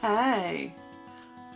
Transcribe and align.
Hey! 0.00 0.76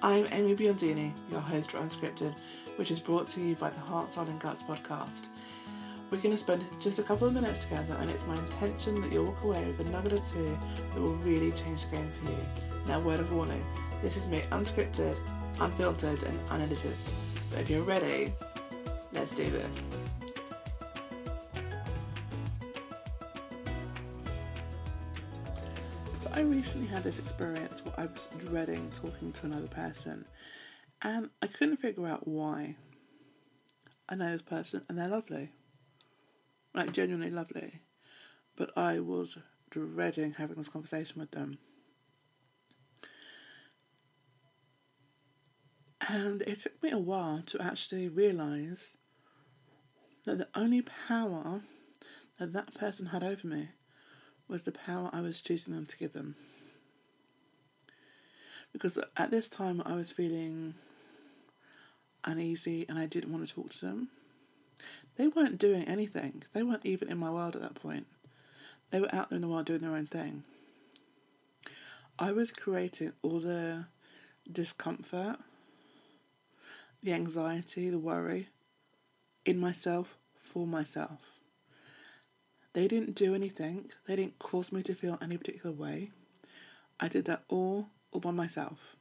I'm 0.03 0.27
Amy 0.33 0.57
Biondini, 0.57 1.13
your 1.31 1.39
host 1.39 1.71
for 1.71 1.79
Unscripted, 1.79 2.35
which 2.75 2.91
is 2.91 2.99
brought 2.99 3.29
to 3.29 3.41
you 3.41 3.55
by 3.55 3.71
the 3.71 3.79
Heart, 3.79 4.13
Soul 4.13 4.25
and 4.25 4.41
Guts 4.41 4.65
podcast. 4.65 5.27
We're 6.11 6.21
going 6.21 6.35
to 6.35 6.39
spend 6.39 6.65
just 6.81 6.99
a 6.99 7.05
couple 7.05 7.29
of 7.29 7.35
minutes 7.35 7.61
together, 7.61 7.97
and 8.01 8.11
it's 8.11 8.27
my 8.27 8.35
intention 8.35 9.01
that 9.01 9.13
you'll 9.13 9.27
walk 9.27 9.45
away 9.45 9.65
with 9.65 9.87
a 9.87 9.91
nugget 9.91 10.15
or 10.15 10.23
two 10.33 10.59
that 10.93 11.01
will 11.01 11.15
really 11.19 11.53
change 11.53 11.85
the 11.85 11.99
game 11.99 12.11
for 12.21 12.33
you. 12.33 12.39
Now, 12.89 12.99
word 12.99 13.21
of 13.21 13.33
warning 13.33 13.65
this 14.03 14.17
is 14.17 14.27
me 14.27 14.43
unscripted, 14.51 15.17
unfiltered, 15.61 16.25
and 16.25 16.37
unedited. 16.51 16.97
So 17.53 17.61
if 17.61 17.71
you're 17.71 17.83
ready, 17.83 18.33
let's 19.13 19.37
do 19.37 19.49
this. 19.51 20.02
I 26.43 26.45
recently 26.45 26.89
had 26.89 27.05
this 27.05 27.21
experience 27.21 27.85
where 27.85 27.95
I 27.97 28.07
was 28.07 28.29
dreading 28.37 28.91
talking 28.91 29.33
to 29.33 29.47
another 29.47 29.69
person, 29.69 30.27
and 31.01 31.31
I 31.41 31.47
couldn't 31.47 31.77
figure 31.77 32.05
out 32.05 32.27
why. 32.27 32.75
I 34.09 34.17
know 34.17 34.33
this 34.33 34.43
person, 34.43 34.85
and 34.89 34.99
they're 34.99 35.07
lovely, 35.07 35.53
like 36.75 36.91
genuinely 36.91 37.31
lovely, 37.31 37.83
but 38.57 38.77
I 38.77 38.99
was 38.99 39.39
dreading 39.71 40.33
having 40.33 40.57
this 40.57 40.69
conversation 40.69 41.21
with 41.21 41.31
them. 41.31 41.59
And 46.09 46.43
it 46.43 46.61
took 46.61 46.83
me 46.83 46.91
a 46.91 46.99
while 46.99 47.43
to 47.47 47.63
actually 47.63 48.09
realise 48.09 48.97
that 50.25 50.39
the 50.39 50.49
only 50.57 50.83
power 50.83 51.61
that 52.41 52.53
that 52.53 52.75
person 52.75 53.07
had 53.07 53.23
over 53.23 53.47
me 53.47 53.69
was 54.49 54.63
the 54.63 54.73
power 54.73 55.11
I 55.13 55.21
was 55.21 55.41
choosing 55.41 55.75
them 55.75 55.87
to 55.87 55.97
give 55.97 56.13
them. 56.13 56.35
Because 58.73 58.99
at 59.17 59.31
this 59.31 59.49
time 59.49 59.83
I 59.85 59.95
was 59.95 60.11
feeling 60.11 60.75
uneasy 62.25 62.87
and 62.89 62.99
I 62.99 63.07
didn't 63.07 63.33
want 63.33 63.47
to 63.47 63.55
talk 63.55 63.73
to 63.75 63.87
them. 63.87 64.09
They 65.17 65.29
weren't 65.29 65.59
doing 65.59 65.85
anything, 65.85 66.43
they 66.53 66.63
weren't 66.63 66.87
even 66.87 67.09
in 67.09 67.19
my 67.19 67.31
world 67.31 67.55
at 67.55 67.63
that 67.63 67.75
point. 67.75 68.07
They 68.91 69.01
were 69.01 69.15
out 69.15 69.31
there 69.31 69.37
in 69.37 69.43
the 69.43 69.49
world 69.49 69.67
doing 69.67 69.81
their 69.81 69.95
own 69.95 70.07
thing. 70.07 70.45
I 72.19 72.33
was 72.33 72.51
creating 72.51 73.13
all 73.23 73.41
the 73.41 73.87
discomfort 74.51 75.39
the 77.03 77.13
anxiety, 77.13 77.91
the 77.91 77.99
worry 77.99 78.49
in 79.45 79.59
myself 79.59 80.19
for 80.39 80.67
myself. 80.67 81.42
They 82.75 82.89
didn't 82.89 83.15
do 83.15 83.35
anything, 83.35 83.91
they 84.07 84.17
didn't 84.17 84.39
cause 84.39 84.73
me 84.73 84.83
to 84.85 84.95
feel 84.95 85.19
any 85.21 85.37
particular 85.37 85.75
way. 85.75 86.11
I 86.99 87.09
did 87.09 87.27
that 87.27 87.45
all 87.49 87.89
all 88.13 88.21
by 88.21 88.31
myself. 88.31 88.97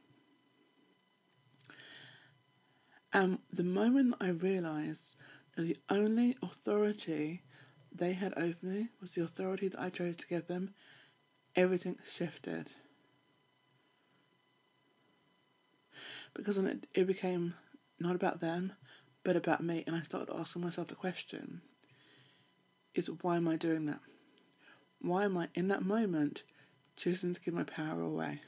And 3.12 3.38
the 3.52 3.64
moment 3.64 4.14
I 4.20 4.28
realised 4.30 5.16
that 5.54 5.62
the 5.62 5.76
only 5.90 6.36
authority 6.42 7.42
they 7.94 8.14
had 8.14 8.32
over 8.36 8.56
me 8.62 8.88
was 9.00 9.12
the 9.12 9.22
authority 9.22 9.68
that 9.68 9.80
I 9.80 9.90
chose 9.90 10.16
to 10.16 10.26
give 10.26 10.46
them, 10.46 10.74
everything 11.54 11.98
shifted. 12.10 12.70
Because 16.34 16.56
then 16.56 16.66
it, 16.66 16.86
it 16.94 17.06
became 17.06 17.54
not 18.00 18.16
about 18.16 18.40
them, 18.40 18.72
but 19.24 19.36
about 19.36 19.62
me. 19.62 19.84
And 19.86 19.94
I 19.94 20.00
started 20.00 20.34
asking 20.34 20.62
myself 20.62 20.88
the 20.88 20.94
question 20.94 21.60
is 22.94 23.08
why 23.22 23.36
am 23.36 23.48
I 23.48 23.56
doing 23.56 23.86
that? 23.86 24.00
Why 25.00 25.24
am 25.24 25.36
I 25.36 25.48
in 25.54 25.68
that 25.68 25.84
moment 25.84 26.42
choosing 26.96 27.34
to 27.34 27.40
give 27.40 27.54
my 27.54 27.64
power 27.64 28.00
away? 28.00 28.40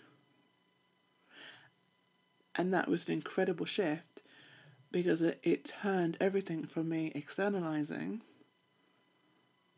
And 2.57 2.73
that 2.73 2.89
was 2.89 3.09
an 3.09 3.15
incredible 3.15 3.67
shift 3.67 4.23
because 4.93 5.21
it, 5.23 5.41
it 5.43 5.65
turned 5.65 6.17
everything 6.21 6.67
from 6.67 6.89
me 6.89 7.11
externalizing 7.15 8.23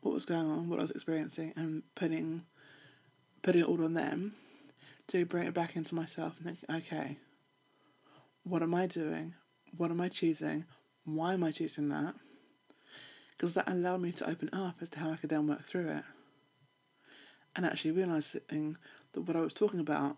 what 0.01 0.13
was 0.13 0.25
going 0.25 0.45
on, 0.45 0.69
what 0.69 0.79
I 0.79 0.83
was 0.83 0.91
experiencing, 0.91 1.53
and 1.55 1.83
putting 1.95 2.43
putting 3.41 3.61
it 3.61 3.67
all 3.67 3.83
on 3.83 3.93
them 3.93 4.33
to 5.07 5.25
bring 5.25 5.47
it 5.47 5.53
back 5.53 5.75
into 5.75 5.95
myself 5.95 6.35
and 6.37 6.57
think, 6.57 6.83
okay, 6.83 7.17
what 8.43 8.61
am 8.61 8.75
I 8.75 8.85
doing? 8.85 9.33
what 9.75 9.91
am 9.91 10.01
I 10.01 10.09
choosing? 10.09 10.65
Why 11.05 11.33
am 11.33 11.43
I 11.43 11.51
choosing 11.51 11.89
that? 11.89 12.15
Because 13.37 13.53
that 13.53 13.69
allowed 13.69 14.01
me 14.01 14.11
to 14.13 14.27
open 14.27 14.49
up 14.51 14.77
as 14.81 14.89
to 14.89 14.99
how 14.99 15.11
I 15.11 15.15
could 15.17 15.29
then 15.29 15.47
work 15.47 15.63
through 15.63 15.89
it. 15.89 16.03
And 17.55 17.65
actually 17.65 17.91
realizing 17.91 18.77
that 19.13 19.21
what 19.21 19.35
I 19.35 19.41
was 19.41 19.53
talking 19.53 19.79
about, 19.79 20.17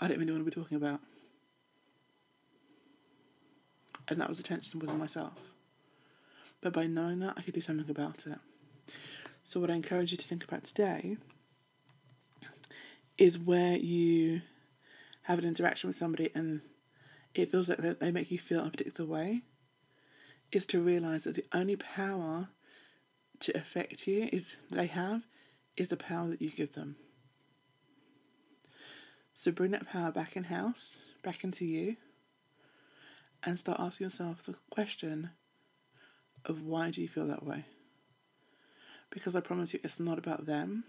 I 0.00 0.08
didn't 0.08 0.20
really 0.20 0.32
want 0.32 0.44
to 0.44 0.50
be 0.50 0.62
talking 0.62 0.76
about. 0.76 1.00
And 4.08 4.20
that 4.20 4.28
was 4.28 4.38
the 4.38 4.42
tension 4.42 4.80
within 4.80 4.98
myself. 4.98 5.34
But 6.60 6.72
by 6.72 6.86
knowing 6.86 7.20
that, 7.20 7.34
I 7.36 7.42
could 7.42 7.54
do 7.54 7.60
something 7.60 7.88
about 7.88 8.26
it. 8.26 8.38
So, 9.44 9.60
what 9.60 9.70
I 9.70 9.74
encourage 9.74 10.10
you 10.10 10.18
to 10.18 10.26
think 10.26 10.44
about 10.44 10.64
today 10.64 11.16
is 13.16 13.38
where 13.38 13.76
you 13.76 14.42
have 15.22 15.38
an 15.38 15.44
interaction 15.44 15.88
with 15.88 15.96
somebody 15.96 16.30
and 16.34 16.62
it 17.34 17.50
feels 17.50 17.68
like 17.68 17.78
they 17.98 18.10
make 18.10 18.30
you 18.30 18.38
feel 18.38 18.64
a 18.64 18.70
particular 18.70 19.08
way, 19.08 19.42
is 20.52 20.66
to 20.66 20.80
realize 20.80 21.24
that 21.24 21.34
the 21.34 21.44
only 21.52 21.76
power 21.76 22.48
to 23.40 23.56
affect 23.56 24.06
you 24.06 24.28
is 24.32 24.44
they 24.70 24.86
have 24.86 25.22
is 25.76 25.88
the 25.88 25.96
power 25.96 26.28
that 26.28 26.42
you 26.42 26.50
give 26.50 26.74
them. 26.74 26.96
So 29.34 29.52
bring 29.52 29.70
that 29.70 29.88
power 29.88 30.10
back 30.10 30.36
in 30.36 30.44
house, 30.44 30.96
back 31.22 31.44
into 31.44 31.64
you, 31.64 31.96
and 33.44 33.58
start 33.58 33.78
asking 33.78 34.06
yourself 34.06 34.42
the 34.42 34.56
question 34.70 35.30
of 36.44 36.62
why 36.62 36.90
do 36.90 37.00
you 37.00 37.08
feel 37.08 37.26
that 37.26 37.44
way? 37.44 37.64
Because 39.10 39.36
I 39.36 39.40
promise 39.40 39.72
you, 39.72 39.80
it's 39.84 40.00
not 40.00 40.18
about 40.18 40.46
them, 40.46 40.84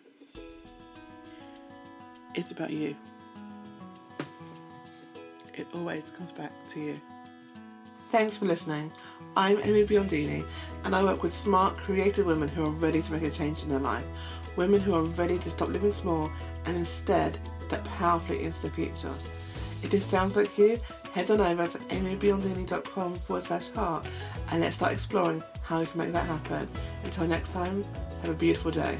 it's 2.33 2.51
about 2.51 2.71
you 2.71 2.95
it 5.59 5.67
always 5.73 6.03
comes 6.11 6.31
back 6.31 6.51
to 6.69 6.79
you. 6.79 7.01
Thanks 8.11 8.37
for 8.37 8.45
listening. 8.45 8.91
I'm 9.35 9.59
Amy 9.61 9.83
Biondini, 9.83 10.43
and 10.83 10.95
I 10.95 11.03
work 11.03 11.21
with 11.21 11.35
smart, 11.35 11.77
creative 11.77 12.25
women 12.25 12.49
who 12.49 12.65
are 12.65 12.71
ready 12.71 13.03
to 13.03 13.11
make 13.13 13.21
a 13.21 13.29
change 13.29 13.61
in 13.61 13.69
their 13.69 13.77
life. 13.79 14.03
Women 14.55 14.81
who 14.81 14.95
are 14.95 15.03
ready 15.03 15.37
to 15.37 15.51
stop 15.51 15.69
living 15.69 15.91
small 15.91 16.31
and 16.65 16.75
instead 16.75 17.37
step 17.67 17.85
powerfully 17.85 18.45
into 18.45 18.59
the 18.63 18.71
future. 18.71 19.13
If 19.83 19.91
this 19.91 20.07
sounds 20.07 20.35
like 20.35 20.57
you, 20.57 20.79
head 21.13 21.29
on 21.29 21.39
over 21.39 21.67
to 21.67 21.77
amybiondini.com 21.77 23.15
forward 23.19 23.43
slash 23.43 23.69
heart 23.69 24.07
and 24.49 24.61
let's 24.61 24.77
start 24.77 24.93
exploring 24.93 25.43
how 25.61 25.79
we 25.79 25.85
can 25.85 25.99
make 25.99 26.11
that 26.13 26.25
happen. 26.25 26.67
Until 27.03 27.27
next 27.27 27.53
time, 27.53 27.85
have 28.23 28.31
a 28.31 28.33
beautiful 28.33 28.71
day. 28.71 28.97